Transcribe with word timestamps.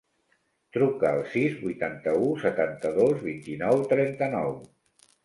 Truca 0.77 1.09
al 1.17 1.19
sis, 1.33 1.57
vuitanta-u, 1.65 2.29
setanta-dos, 2.45 3.21
vint-i-nou, 3.27 3.85
trenta-nou. 3.93 4.57